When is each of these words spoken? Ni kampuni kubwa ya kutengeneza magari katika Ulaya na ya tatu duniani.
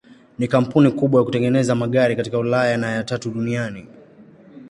Ni 0.39 0.47
kampuni 0.47 0.91
kubwa 0.91 1.21
ya 1.21 1.25
kutengeneza 1.25 1.75
magari 1.75 2.15
katika 2.15 2.37
Ulaya 2.37 2.77
na 2.77 2.89
ya 2.91 3.03
tatu 3.03 3.29
duniani. 3.31 3.87